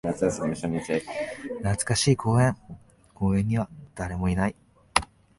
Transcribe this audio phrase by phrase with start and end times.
[0.03, 2.57] 懐かしい公園。
[3.13, 4.55] 公園には誰もいない。